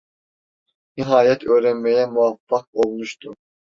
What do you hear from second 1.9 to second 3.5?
muvaffak olmuştu.